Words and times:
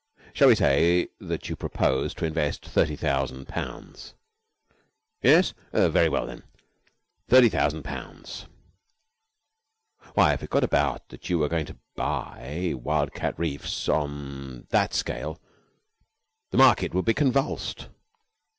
Shall 0.33 0.47
we 0.47 0.55
say 0.55 1.09
that 1.19 1.47
you 1.47 1.55
propose 1.55 2.15
to 2.15 2.25
invest 2.25 2.65
thirty 2.65 2.95
thousand 2.95 3.47
pounds? 3.47 4.15
Yes? 5.21 5.53
Very 5.73 6.09
well, 6.09 6.25
then. 6.25 6.41
Thirty 7.27 7.49
thousand 7.49 7.83
pounds! 7.83 8.47
Why, 10.15 10.33
if 10.33 10.41
it 10.41 10.49
got 10.49 10.63
about 10.63 11.09
that 11.09 11.29
you 11.29 11.37
were 11.37 11.49
going 11.49 11.67
to 11.67 11.77
buy 11.93 12.73
Wildcat 12.75 13.37
Reefs 13.37 13.87
on 13.87 14.63
that 14.71 14.95
scale 14.95 15.39
the 16.49 16.57
market 16.57 16.95
would 16.95 17.05
be 17.05 17.13
convulsed." 17.13 17.87